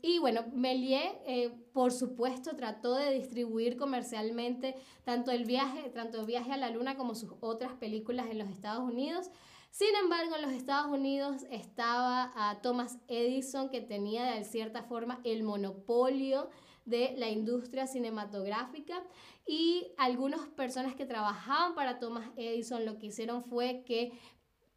y 0.00 0.18
bueno, 0.18 0.44
Méliès, 0.54 1.12
eh, 1.26 1.50
por 1.74 1.92
supuesto, 1.92 2.56
trató 2.56 2.94
de 2.94 3.12
distribuir 3.12 3.76
comercialmente 3.76 4.76
tanto 5.04 5.30
el 5.30 5.44
viaje, 5.44 5.90
tanto 5.90 6.20
el 6.20 6.26
viaje 6.26 6.52
a 6.52 6.56
la 6.56 6.70
luna 6.70 6.96
como 6.96 7.14
sus 7.14 7.32
otras 7.40 7.74
películas 7.74 8.28
en 8.30 8.38
los 8.38 8.48
Estados 8.48 8.82
Unidos. 8.82 9.30
Sin 9.76 9.94
embargo, 9.94 10.36
en 10.36 10.40
los 10.40 10.52
Estados 10.52 10.90
Unidos 10.90 11.42
estaba 11.50 12.32
Thomas 12.62 12.98
Edison, 13.08 13.68
que 13.68 13.82
tenía 13.82 14.24
de 14.24 14.44
cierta 14.44 14.84
forma 14.84 15.20
el 15.22 15.42
monopolio 15.42 16.48
de 16.86 17.12
la 17.18 17.28
industria 17.28 17.86
cinematográfica. 17.86 19.02
Y 19.46 19.88
algunas 19.98 20.48
personas 20.48 20.94
que 20.94 21.04
trabajaban 21.04 21.74
para 21.74 21.98
Thomas 21.98 22.26
Edison 22.38 22.86
lo 22.86 22.96
que 22.96 23.08
hicieron 23.08 23.44
fue 23.44 23.82
que 23.84 24.18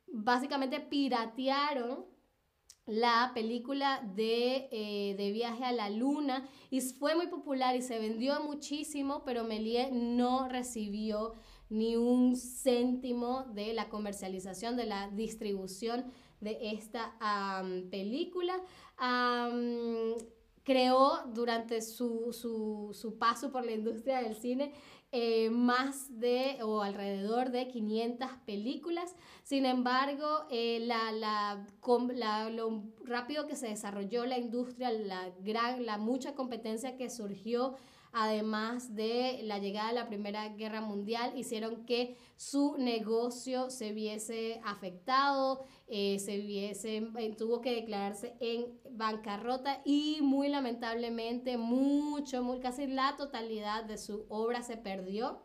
básicamente 0.08 0.82
piratearon 0.82 2.06
la 2.86 3.32
película 3.34 4.02
de, 4.18 4.68
eh, 4.70 5.16
de, 5.18 5.32
Viaje 5.32 5.64
a 5.64 5.72
la 5.72 5.90
Luna. 5.90 6.46
Y 6.72 6.82
fue 6.82 7.16
muy 7.16 7.28
popular 7.28 7.74
y 7.74 7.82
se 7.82 8.00
vendió 8.00 8.44
muchísimo, 8.44 9.24
pero 9.24 9.46
Méliès 9.46 9.94
no 9.94 10.50
recibió 10.50 11.36
ni 11.70 11.96
un 11.96 12.36
céntimo 12.36 13.46
de 13.54 13.74
la 13.74 13.90
comercialización, 13.90 14.76
de 14.76 14.86
la 14.86 15.10
distribución 15.10 16.06
de 16.42 16.58
esta 16.72 17.16
película 17.92 18.56
creó 20.64 21.24
durante 21.34 21.82
su, 21.82 22.32
su, 22.32 22.92
su, 22.94 23.18
paso 23.18 23.52
por 23.52 23.66
la 23.66 23.72
industria 23.72 24.22
del 24.22 24.36
cine 24.36 24.72
eh, 25.12 25.50
más 25.50 26.20
de 26.20 26.60
o 26.62 26.84
alrededor 26.84 27.50
de 27.50 27.68
500 27.68 28.30
películas. 28.46 29.16
Sin 29.42 29.66
embargo, 29.66 30.46
eh, 30.52 30.80
la, 30.82 31.12
la, 31.12 32.50
lo 32.52 32.84
rápido 33.04 33.48
que 33.48 33.56
se 33.56 33.68
desarrolló 33.68 34.28
la 34.28 34.38
industria, 34.38 34.92
la, 34.92 35.32
gran, 35.40 35.88
la 35.88 35.98
mucha 35.98 36.36
competencia 36.36 36.96
que 36.96 37.10
surgió 37.10 37.76
además 38.12 38.96
de 38.96 39.42
la 39.44 39.60
llegada 39.60 39.90
de 39.90 39.96
la 39.96 40.08
Primera 40.08 40.50
Guerra 40.50 40.82
Mundial, 40.82 41.38
hicieron 41.38 41.86
que 41.86 42.18
su 42.38 42.76
negocio 42.78 43.70
se 43.70 43.92
viese 43.94 44.62
afectado, 44.64 45.66
eh, 45.88 46.20
se 46.20 46.38
viese, 46.38 47.08
eh, 47.18 47.36
tuvo 47.38 47.62
que 47.62 47.76
declararse 47.76 48.36
en 48.40 48.80
bancarrota 48.92 49.82
y 49.86 50.20
muy 50.22 50.50
lamentablemente 50.50 51.58
mucho, 51.58 52.44
muy, 52.44 52.60
casi 52.60 52.88
la 52.88 53.16
totalidad 53.18 53.84
de 53.84 53.98
su 53.98 54.26
obra 54.30 54.64
se 54.64 54.78
perdió 54.78 55.42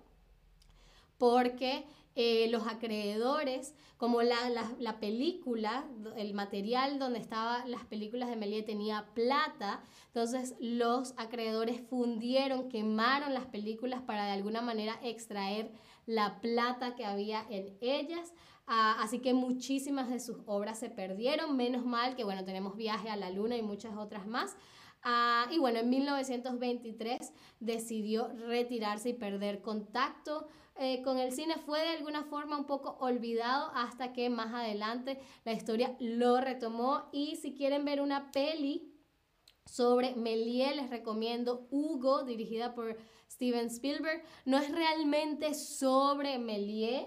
porque 1.19 1.87
eh, 2.17 2.47
los 2.49 2.67
acreedores, 2.67 3.75
como 3.97 4.23
la, 4.23 4.49
la, 4.49 4.71
la, 4.79 5.01
película, 5.01 5.85
el 6.17 6.33
material 6.33 6.99
donde 6.99 7.19
estaban 7.19 7.69
las 7.71 7.85
películas 7.87 8.29
de 8.29 8.37
Méliès 8.37 8.65
tenía 8.65 9.09
plata, 9.15 9.83
entonces 10.07 10.55
los 10.61 11.15
acreedores 11.17 11.81
fundieron, 11.89 12.69
quemaron 12.69 13.35
las 13.35 13.47
películas 13.47 14.01
para 14.03 14.27
de 14.27 14.33
alguna 14.33 14.63
manera 14.63 14.99
extraer 15.03 15.73
la 16.07 16.41
plata 16.41 16.95
que 16.95 17.05
había 17.05 17.45
en 17.51 17.77
ellas. 17.81 18.33
Ah, 18.67 18.97
así 19.01 19.19
que 19.19 19.35
muchísimas 19.35 20.09
de 20.09 20.21
sus 20.21 20.39
obras 20.47 20.79
se 20.79 20.91
perdieron, 20.91 21.57
menos 21.57 21.85
mal 21.85 22.15
que 22.17 22.25
bueno, 22.25 22.45
tenemos 22.45 22.77
Viaje 22.77 23.11
a 23.11 23.17
la 23.17 23.31
Luna 23.31 23.57
y 23.57 23.63
muchas 23.63 23.97
otras 23.97 24.27
más. 24.27 24.57
Ah, 25.03 25.47
y 25.51 25.59
bueno, 25.59 25.81
en 25.81 25.91
1923 25.91 27.33
decidió 27.61 28.29
retirarse 28.29 29.11
y 29.11 29.13
perder 29.15 29.61
contacto 29.61 30.49
eh, 30.77 31.03
con 31.03 31.19
el 31.19 31.33
cine 31.33 31.57
fue 31.65 31.81
de 31.81 31.91
alguna 31.91 32.25
forma 32.25 32.59
un 32.59 32.67
poco 32.67 32.97
olvidado 33.01 33.71
hasta 33.75 34.13
que 34.13 34.29
más 34.29 34.53
adelante 34.53 35.21
la 35.45 35.53
historia 35.53 35.97
lo 36.01 36.41
retomó. 36.41 37.09
Y 37.13 37.37
si 37.37 37.55
quieren 37.55 37.85
ver 37.85 38.01
una 38.01 38.33
peli 38.33 38.93
sobre 39.67 40.15
Méliès 40.15 40.77
les 40.77 40.91
recomiendo 40.91 41.67
Hugo 41.71 42.25
dirigida 42.25 42.75
por 42.75 42.97
Steven 43.31 43.67
Spielberg. 43.67 44.23
No 44.45 44.59
es 44.59 44.71
realmente 44.71 45.55
sobre 45.55 46.39
Méliès 46.39 47.07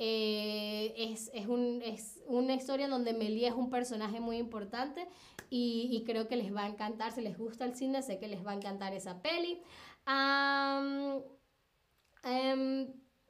eh, 0.00 0.94
es, 0.96 1.28
es, 1.34 1.48
un, 1.48 1.82
es, 1.82 2.22
una 2.26 2.54
historia 2.54 2.86
donde 2.86 3.12
Méliès 3.12 3.50
es 3.50 3.58
un 3.58 3.68
personaje 3.68 4.20
muy 4.20 4.36
importante 4.36 5.08
y, 5.50 5.88
y, 5.90 6.04
creo 6.04 6.28
que 6.28 6.36
les 6.36 6.54
va 6.54 6.64
a 6.64 6.68
encantar. 6.68 7.10
Si 7.10 7.20
les 7.20 7.36
gusta 7.36 7.64
el 7.64 7.74
cine 7.74 8.02
sé 8.02 8.20
que 8.20 8.28
les 8.28 8.46
va 8.46 8.52
a 8.52 8.54
encantar 8.54 8.94
esa 8.94 9.20
peli. 9.22 9.60
Um, 10.06 11.22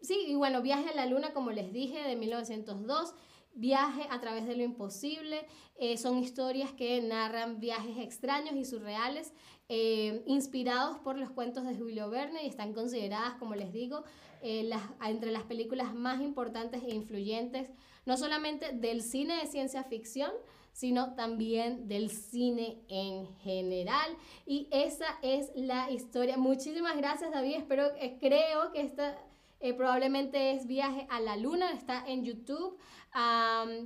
Sí, 0.01 0.27
y 0.29 0.35
bueno, 0.35 0.63
Viaje 0.63 0.91
a 0.91 0.95
la 0.95 1.07
Luna, 1.07 1.33
como 1.33 1.51
les 1.51 1.73
dije, 1.73 1.99
de 2.03 2.17
1902. 2.17 3.15
Viaje 3.55 4.07
a 4.11 4.21
través 4.21 4.47
de 4.47 4.55
lo 4.55 4.63
imposible. 4.63 5.45
Eh, 5.77 5.97
son 5.97 6.19
historias 6.19 6.73
que 6.73 7.01
narran 7.03 7.59
viajes 7.59 7.99
extraños 7.99 8.55
y 8.55 8.65
surreales, 8.65 9.33
eh, 9.69 10.23
inspirados 10.27 10.99
por 10.99 11.19
los 11.19 11.31
cuentos 11.31 11.65
de 11.65 11.75
Julio 11.75 12.09
Verne 12.09 12.45
y 12.45 12.47
están 12.47 12.73
consideradas, 12.73 13.35
como 13.35 13.57
les 13.57 13.73
digo, 13.73 14.05
eh, 14.43 14.71
entre 15.05 15.33
las 15.33 15.43
películas 15.43 15.93
más 15.93 16.21
importantes 16.21 16.83
e 16.85 16.95
influyentes, 16.95 17.69
no 18.07 18.17
solamente 18.17 18.73
del 18.73 19.03
cine 19.03 19.37
de 19.39 19.47
ciencia 19.47 19.83
ficción, 19.83 20.31
sino 20.73 21.15
también 21.17 21.89
del 21.89 22.11
cine 22.11 22.79
en 22.87 23.27
general. 23.39 24.17
Y 24.47 24.69
esa 24.71 25.19
es 25.23 25.51
la 25.57 25.91
historia. 25.91 26.37
Muchísimas 26.37 26.97
gracias, 26.97 27.33
David. 27.33 27.57
Espero, 27.57 27.91
creo 28.21 28.71
que 28.71 28.83
esta 28.83 29.19
eh, 29.61 29.75
probablemente 29.75 30.53
es 30.53 30.67
Viaje 30.67 31.07
a 31.11 31.21
la 31.21 31.37
Luna, 31.37 31.73
está 31.73 32.05
en 32.07 32.25
YouTube. 32.25 32.79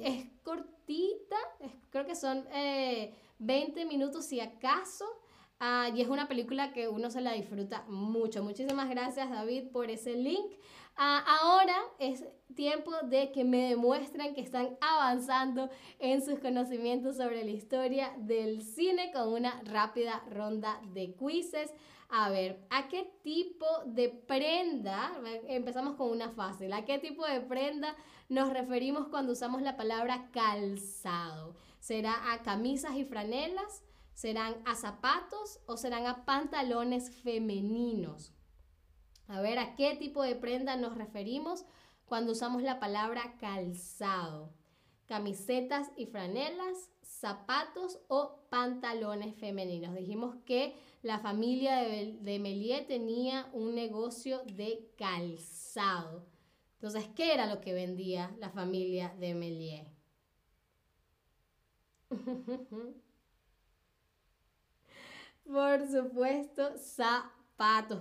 es 0.00 0.26
cortita, 0.43 1.37
creo 1.91 2.07
que 2.07 2.14
son 2.14 2.45
20 3.38 3.81
eh, 3.81 3.85
minutos 3.87 4.26
si 4.26 4.41
acaso. 4.41 5.07
Ah, 5.64 5.88
y 5.95 6.00
es 6.00 6.09
una 6.09 6.26
película 6.26 6.73
que 6.73 6.88
uno 6.88 7.09
se 7.09 7.21
la 7.21 7.33
disfruta 7.33 7.85
mucho. 7.87 8.43
Muchísimas 8.43 8.91
gracias 8.91 9.30
David 9.30 9.69
por 9.73 9.91
ese 9.91 10.15
link. 10.15 10.52
Ah, 10.97 11.25
ahora 11.41 11.76
es 11.99 12.25
tiempo 12.55 12.93
de 13.05 13.33
que 13.33 13.45
me 13.45 13.69
demuestren 13.69 14.35
que 14.35 14.43
están 14.43 14.76
avanzando 14.81 15.71
en 15.99 16.23
sus 16.23 16.39
conocimientos 16.39 17.17
sobre 17.17 17.45
la 17.45 17.50
historia 17.50 18.15
del 18.19 18.63
cine 18.63 19.11
con 19.13 19.33
una 19.33 19.61
rápida 19.65 20.23
ronda 20.31 20.81
de 20.93 21.15
quizzes. 21.15 21.73
A 22.09 22.28
ver, 22.28 22.67
¿a 22.69 22.89
qué 22.89 23.11
tipo 23.23 23.67
de 23.87 24.11
prenda? 24.11 25.13
Empezamos 25.49 25.97
con 25.97 26.11
una 26.11 26.31
fácil. 26.31 26.73
¿A 26.75 26.85
qué 26.85 26.99
tipo 26.99 27.26
de 27.26 27.41
prenda 27.41 27.97
nos 28.28 28.52
referimos 28.52 29.09
cuando 29.09 29.33
usamos 29.33 29.63
la 29.63 29.78
palabra 29.78 30.28
calzado? 30.31 31.55
¿Será 31.81 32.33
a 32.33 32.43
camisas 32.43 32.97
y 32.97 33.05
franelas? 33.05 33.83
¿Serán 34.13 34.57
a 34.67 34.75
zapatos 34.75 35.61
o 35.67 35.78
serán 35.78 36.07
a 36.07 36.26
pantalones 36.26 37.11
femeninos? 37.23 38.35
A 39.28 39.41
ver, 39.41 39.58
¿a 39.58 39.75
qué 39.75 39.97
tipo 39.97 40.23
de 40.23 40.37
prenda 40.37 40.76
nos 40.76 40.97
referimos 40.97 41.65
cuando 42.06 42.32
usamos 42.32 42.63
la 42.63 42.78
palabra 42.80 43.37
calzado? 43.41 44.52
¿Camisetas 45.06 45.91
y 45.97 46.06
franelas? 46.06 46.91
¿Zapatos 47.02 47.99
o 48.08 48.41
pantalones 48.50 49.35
femeninos? 49.37 49.95
Dijimos 49.95 50.37
que 50.47 50.75
la 51.02 51.19
familia 51.19 51.76
de, 51.76 52.19
de 52.21 52.85
tenía 52.87 53.49
un 53.52 53.75
negocio 53.75 54.43
de 54.47 54.91
calzado. 54.97 56.26
Entonces, 56.75 57.08
¿qué 57.15 57.32
era 57.35 57.47
lo 57.47 57.61
que 57.61 57.73
vendía 57.73 58.35
la 58.39 58.50
familia 58.50 59.15
de 59.19 59.35
Méliès? 59.35 59.89
Por 65.45 65.87
supuesto, 65.89 66.76
zapatos. 66.78 67.42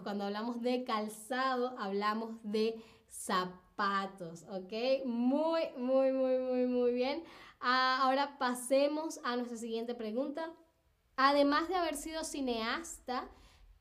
Cuando 0.01 0.23
hablamos 0.23 0.59
de 0.63 0.83
calzado, 0.83 1.77
hablamos 1.77 2.39
de 2.41 2.83
zapatos, 3.07 4.43
¿ok? 4.49 5.05
Muy, 5.05 5.61
muy, 5.77 6.11
muy, 6.11 6.39
muy, 6.39 6.65
muy 6.65 6.93
bien. 6.93 7.23
Ah, 7.59 7.99
ahora 8.01 8.39
pasemos 8.39 9.19
a 9.23 9.35
nuestra 9.35 9.57
siguiente 9.57 9.93
pregunta. 9.93 10.51
Además 11.15 11.69
de 11.69 11.75
haber 11.75 11.95
sido 11.95 12.23
cineasta, 12.23 13.29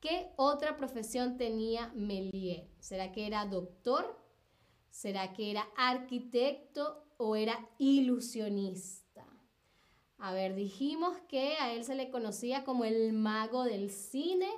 ¿qué 0.00 0.30
otra 0.36 0.76
profesión 0.76 1.38
tenía 1.38 1.90
Méliès? 1.94 2.68
¿Será 2.78 3.10
que 3.10 3.26
era 3.26 3.46
doctor? 3.46 4.22
¿Será 4.90 5.32
que 5.32 5.50
era 5.50 5.66
arquitecto 5.78 7.06
o 7.16 7.36
era 7.36 7.58
ilusionista? 7.78 9.26
A 10.18 10.34
ver, 10.34 10.54
dijimos 10.54 11.16
que 11.26 11.56
a 11.56 11.72
él 11.72 11.84
se 11.84 11.94
le 11.94 12.10
conocía 12.10 12.64
como 12.64 12.84
el 12.84 13.14
mago 13.14 13.64
del 13.64 13.88
cine. 13.88 14.50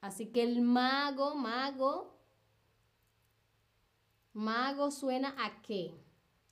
Así 0.00 0.26
que 0.32 0.42
el 0.42 0.60
mago, 0.60 1.34
mago, 1.34 2.16
mago 4.32 4.90
suena 4.90 5.34
a 5.38 5.62
qué? 5.62 5.94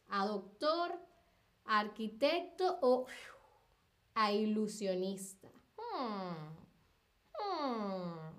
A 0.08 0.26
doctor, 0.26 0.98
arquitecto 1.64 2.78
o 2.82 3.06
a 4.14 4.32
ilusionista. 4.32 5.48
Hmm. 5.76 6.54
Hmm. 7.38 8.34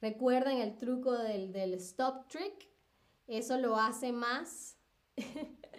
Recuerden 0.00 0.58
el 0.58 0.78
truco 0.78 1.12
del, 1.12 1.52
del 1.52 1.74
stop 1.74 2.28
trick. 2.28 2.68
Eso 3.26 3.58
lo 3.58 3.76
hace 3.76 4.12
más. 4.12 4.76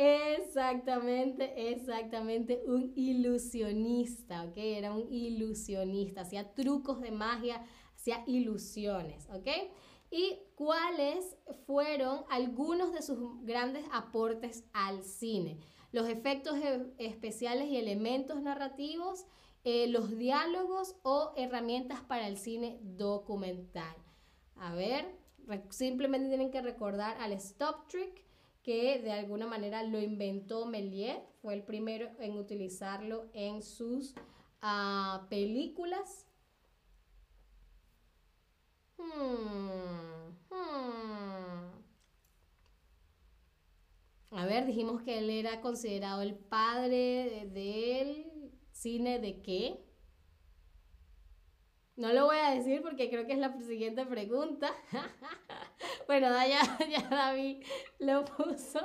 exactamente, 0.00 1.72
exactamente. 1.72 2.62
Un 2.66 2.92
ilusionista, 2.96 4.44
¿ok? 4.44 4.56
Era 4.56 4.92
un 4.92 5.12
ilusionista. 5.12 6.22
Hacía 6.22 6.54
trucos 6.54 7.00
de 7.00 7.10
magia, 7.10 7.64
hacía 7.94 8.22
ilusiones, 8.26 9.28
¿ok? 9.30 9.48
y 10.12 10.40
cuáles 10.56 11.36
fueron 11.66 12.24
algunos 12.30 12.92
de 12.92 13.00
sus 13.00 13.16
grandes 13.44 13.84
aportes 13.92 14.64
al 14.72 15.04
cine 15.04 15.60
los 15.92 16.08
efectos 16.08 16.56
e, 16.56 16.92
especiales 16.98 17.68
y 17.68 17.76
elementos 17.76 18.40
narrativos, 18.42 19.26
eh, 19.64 19.88
los 19.88 20.16
diálogos 20.16 20.96
o 21.02 21.32
herramientas 21.36 22.00
para 22.00 22.28
el 22.28 22.38
cine 22.38 22.78
documental. 22.82 23.96
A 24.56 24.74
ver, 24.74 25.18
simplemente 25.70 26.28
tienen 26.28 26.50
que 26.50 26.62
recordar 26.62 27.16
al 27.20 27.32
stop 27.32 27.88
trick 27.88 28.24
que 28.62 29.00
de 29.00 29.12
alguna 29.12 29.46
manera 29.46 29.82
lo 29.82 30.00
inventó 30.00 30.66
Méliès, 30.66 31.18
fue 31.40 31.54
el 31.54 31.62
primero 31.62 32.10
en 32.18 32.36
utilizarlo 32.36 33.30
en 33.32 33.62
sus 33.62 34.14
uh, 34.62 35.26
películas. 35.28 36.26
Hmm, 38.98 40.36
hmm. 40.50 41.70
A 44.32 44.46
ver, 44.46 44.66
dijimos 44.66 45.02
que 45.02 45.18
él 45.18 45.30
era 45.30 45.60
considerado 45.60 46.22
el 46.22 46.34
padre 46.34 47.48
del 47.52 48.30
¿Cine 48.80 49.18
de 49.18 49.42
qué? 49.42 49.84
No 51.96 52.14
lo 52.14 52.24
voy 52.24 52.38
a 52.38 52.52
decir 52.52 52.80
porque 52.80 53.10
creo 53.10 53.26
que 53.26 53.34
es 53.34 53.38
la 53.38 53.54
siguiente 53.60 54.06
pregunta. 54.06 54.72
bueno, 56.10 56.26
ya, 56.44 56.60
ya 56.90 57.08
David 57.08 57.62
lo 58.00 58.24
puso 58.24 58.80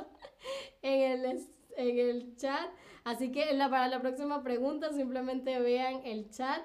en 0.83 1.25
el, 1.25 1.39
en 1.75 1.97
el 1.97 2.35
chat. 2.35 2.69
Así 3.03 3.31
que 3.31 3.51
la, 3.55 3.67
para 3.67 3.87
la 3.87 3.99
próxima 3.99 4.43
pregunta 4.43 4.93
simplemente 4.93 5.59
vean 5.59 6.01
el 6.05 6.29
chat. 6.29 6.61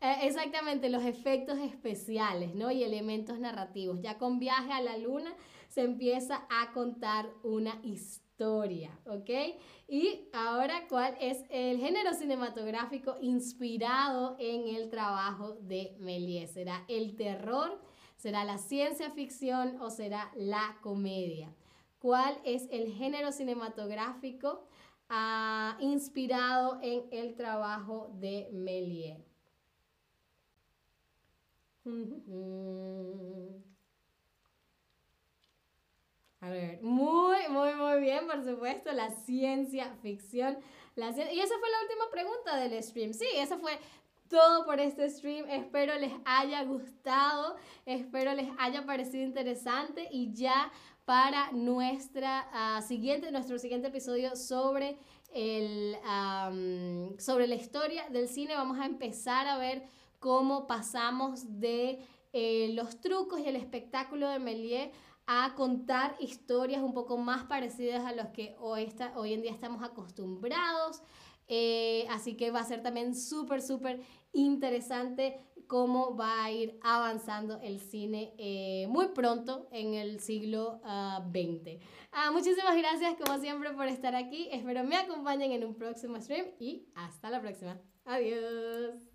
Eh, 0.00 0.18
exactamente, 0.22 0.88
los 0.88 1.02
efectos 1.02 1.58
especiales 1.58 2.54
¿no? 2.54 2.70
y 2.70 2.84
elementos 2.84 3.40
narrativos. 3.40 4.02
Ya 4.02 4.16
con 4.16 4.38
Viaje 4.38 4.70
a 4.70 4.80
la 4.80 4.96
Luna 4.98 5.34
se 5.66 5.82
empieza 5.82 6.46
a 6.48 6.70
contar 6.72 7.28
una 7.42 7.80
historia, 7.82 8.96
¿ok? 9.06 9.30
Y 9.88 10.28
ahora, 10.32 10.86
¿cuál 10.88 11.16
es 11.20 11.42
el 11.50 11.78
género 11.78 12.14
cinematográfico 12.14 13.16
inspirado 13.20 14.36
en 14.38 14.76
el 14.76 14.90
trabajo 14.90 15.54
de 15.54 15.96
Méliès? 15.98 16.52
¿Será 16.52 16.84
el 16.86 17.16
terror? 17.16 17.82
¿Será 18.16 18.44
la 18.44 18.58
ciencia 18.58 19.10
ficción 19.10 19.80
o 19.80 19.90
será 19.90 20.30
la 20.34 20.78
comedia? 20.82 21.54
¿Cuál 21.98 22.38
es 22.44 22.68
el 22.70 22.92
género 22.92 23.32
cinematográfico 23.32 24.66
ah, 25.08 25.76
inspirado 25.80 26.78
en 26.82 27.04
el 27.10 27.34
trabajo 27.34 28.10
de 28.14 28.48
Méliès? 28.52 29.34
A 36.40 36.50
ver, 36.50 36.82
muy, 36.82 37.48
muy, 37.48 37.74
muy 37.74 38.00
bien, 38.00 38.26
por 38.26 38.44
supuesto, 38.44 38.92
la 38.92 39.10
ciencia 39.10 39.94
ficción. 40.02 40.58
Y 40.96 41.00
esa 41.00 41.58
fue 41.58 41.70
la 41.70 41.82
última 41.82 42.10
pregunta 42.10 42.56
del 42.56 42.82
stream. 42.82 43.12
Sí, 43.12 43.26
esa 43.34 43.58
fue 43.58 43.78
todo 44.34 44.64
por 44.64 44.80
este 44.80 45.08
stream. 45.08 45.48
Espero 45.48 45.96
les 45.96 46.12
haya 46.24 46.64
gustado, 46.64 47.54
espero 47.86 48.34
les 48.34 48.50
haya 48.58 48.84
parecido 48.84 49.22
interesante 49.22 50.08
y 50.10 50.32
ya 50.32 50.72
para 51.04 51.52
nuestra 51.52 52.48
uh, 52.52 52.82
siguiente, 52.82 53.30
nuestro 53.30 53.60
siguiente 53.60 53.88
episodio 53.88 54.34
sobre, 54.34 54.98
el, 55.32 55.96
sobre 57.20 57.46
la 57.46 57.54
historia 57.54 58.08
del 58.10 58.26
cine 58.26 58.56
vamos 58.56 58.80
a 58.80 58.86
empezar 58.86 59.46
a 59.46 59.56
ver 59.56 59.84
cómo 60.18 60.66
pasamos 60.66 61.60
de 61.60 62.00
eh, 62.32 62.72
los 62.74 63.00
trucos 63.00 63.38
y 63.38 63.46
el 63.46 63.54
espectáculo 63.54 64.28
de 64.28 64.40
Méliès 64.40 64.90
a 65.28 65.54
contar 65.54 66.16
historias 66.18 66.82
un 66.82 66.92
poco 66.92 67.18
más 67.18 67.44
parecidas 67.44 68.04
a 68.04 68.12
los 68.12 68.26
que 68.30 68.56
hoy, 68.58 68.82
está, 68.82 69.12
hoy 69.16 69.32
en 69.32 69.42
día 69.42 69.52
estamos 69.52 69.84
acostumbrados. 69.84 71.02
Eh, 71.46 72.06
así 72.10 72.36
que 72.36 72.50
va 72.50 72.60
a 72.60 72.64
ser 72.64 72.82
también 72.82 73.14
súper, 73.14 73.60
súper 73.60 74.00
interesante 74.34 75.40
cómo 75.66 76.16
va 76.16 76.44
a 76.44 76.50
ir 76.50 76.78
avanzando 76.82 77.60
el 77.62 77.80
cine 77.80 78.34
eh, 78.38 78.86
muy 78.88 79.08
pronto 79.08 79.68
en 79.72 79.94
el 79.94 80.20
siglo 80.20 80.80
XX. 80.82 81.80
Ah, 82.12 82.30
muchísimas 82.30 82.76
gracias 82.76 83.14
como 83.22 83.38
siempre 83.38 83.72
por 83.72 83.86
estar 83.86 84.14
aquí. 84.14 84.48
Espero 84.52 84.84
me 84.84 84.96
acompañen 84.96 85.52
en 85.52 85.64
un 85.64 85.74
próximo 85.74 86.20
stream 86.20 86.46
y 86.58 86.86
hasta 86.94 87.30
la 87.30 87.40
próxima. 87.40 87.78
Adiós. 88.04 89.13